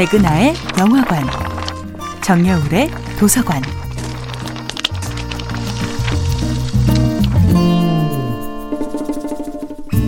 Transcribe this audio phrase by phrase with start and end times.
[0.00, 1.26] 백은하의 영화관,
[2.22, 3.60] 정여울의 도서관.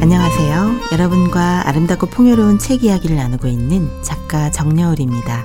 [0.01, 0.71] 안녕하세요.
[0.93, 5.45] 여러분과 아름답고 풍요로운 책 이야기를 나누고 있는 작가 정여울입니다.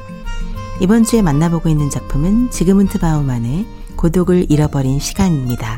[0.80, 3.66] 이번 주에 만나보고 있는 작품은 지그문트 바우만의
[3.98, 5.76] 고독을 잃어버린 시간입니다.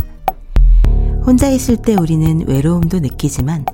[1.26, 3.66] 혼자 있을 때 우리는 외로움도 느끼지만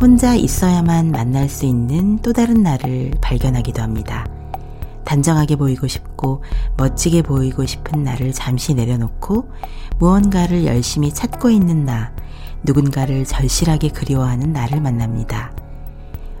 [0.00, 4.24] 혼자 있어야만 만날 수 있는 또 다른 나를 발견하기도 합니다.
[5.06, 6.42] 단정하게 보이고 싶고
[6.76, 9.48] 멋지게 보이고 싶은 나를 잠시 내려놓고
[9.98, 12.12] 무언가를 열심히 찾고 있는 나,
[12.64, 15.52] 누군가를 절실하게 그리워하는 나를 만납니다.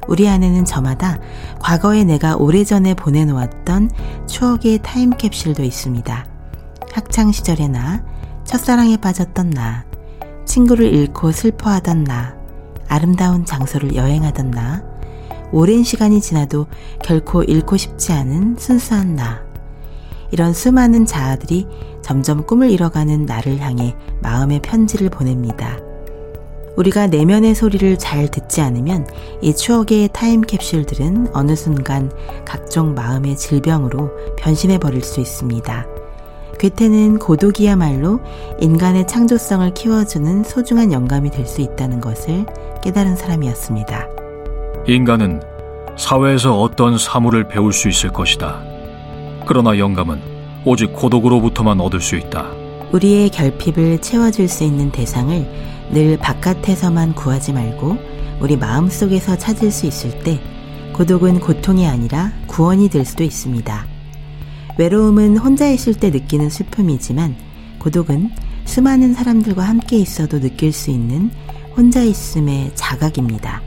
[0.08, 1.18] 우리 안에는 저마다
[1.60, 3.90] 과거에 내가 오래전에 보내놓았던
[4.26, 6.26] 추억의 타임캡슐도 있습니다.
[6.92, 8.04] 학창시절의 나,
[8.44, 9.84] 첫사랑에 빠졌던 나,
[10.44, 12.36] 친구를 잃고 슬퍼하던 나,
[12.88, 14.82] 아름다운 장소를 여행하던 나,
[15.52, 16.66] 오랜 시간이 지나도
[17.02, 19.44] 결코 잃고 싶지 않은 순수한 나.
[20.30, 21.66] 이런 수많은 자아들이
[22.02, 25.78] 점점 꿈을 잃어가는 나를 향해 마음의 편지를 보냅니다.
[26.76, 29.06] 우리가 내면의 소리를 잘 듣지 않으면
[29.40, 32.10] 이 추억의 타임캡슐들은 어느 순간
[32.44, 35.86] 각종 마음의 질병으로 변신해 버릴 수 있습니다.
[36.58, 38.20] 괴테는 고독이야말로
[38.60, 42.46] 인간의 창조성을 키워주는 소중한 영감이 될 수 있다는 것을
[42.82, 44.25] 깨달은 사람이었습니다.
[44.88, 45.40] 인간은
[45.98, 48.62] 사회에서 어떤 사물을 배울 수 있을 것이다.
[49.44, 50.20] 그러나 영감은
[50.64, 52.46] 오직 고독으로부터만 얻을 수 있다.
[52.92, 57.96] 우리의 결핍을 채워줄 수 있는 대상을 늘 바깥에서만 구하지 말고
[58.40, 60.40] 우리 마음 속에서 찾을 수 있을 때
[60.92, 63.86] 고독은 고통이 아니라 구원이 될 수도 있습니다.
[64.78, 67.34] 외로움은 혼자 있을 때 느끼는 슬픔이지만
[67.80, 68.30] 고독은
[68.66, 71.30] 수많은 사람들과 함께 있어도 느낄 수 있는
[71.76, 73.62] 혼자 있음의 자각입니다.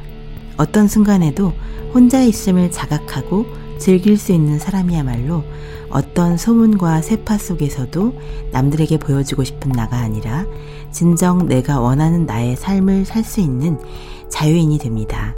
[0.60, 1.54] 어떤 순간에도
[1.94, 3.46] 혼자 있음을 자각하고
[3.80, 5.44] 즐길 수 있는 사람이야말로
[5.90, 8.14] 어떤 소문과 세파 속에서도
[8.52, 10.45] 남들에게 보여주고 싶은 나가 아니라
[10.92, 13.80] 진정 내가 원하는 나의 삶을 살 수 있는
[14.28, 15.33] 자유인이 됩니다.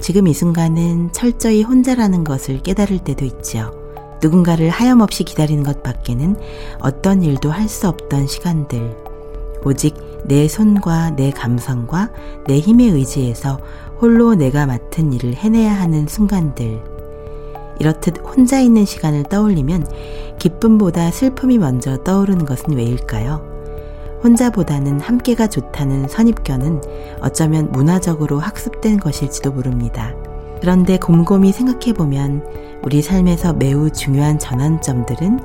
[0.00, 3.72] 지금 이 순간은 철저히 혼자라는 것을 깨달을 때도 있지요.
[4.20, 6.36] 누군가를 하염없이 기다리는 것 밖에는
[6.80, 8.96] 어떤 일도 할 수 없던 시간들.
[9.64, 12.10] 오직 내 손과 내 감성과
[12.46, 13.58] 내 힘에 의지해서
[14.00, 16.82] 홀로 내가 맡은 일을 해내야 하는 순간들.
[17.80, 19.86] 이렇듯 혼자 있는 시간을 떠올리면
[20.38, 23.56] 기쁨보다 슬픔이 먼저 떠오르는 것은 왜일까요?
[24.22, 26.80] 혼자보다는 함께가 좋다는 선입견은
[27.20, 30.14] 어쩌면 문화적으로 학습된 것일지도 모릅니다.
[30.60, 32.44] 그런데 곰곰이 생각해보면
[32.82, 35.40] 우리 삶에서 매우 중요한 전환점들은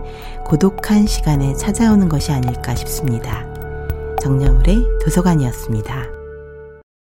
[0.45, 3.45] 고독한 시간에 찾아오는 것이 아닐까 싶습니다.
[4.21, 6.20] 정여울의 도서관이었습니다.